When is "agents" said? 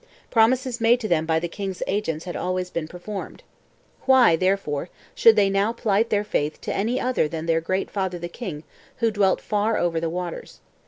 1.85-2.25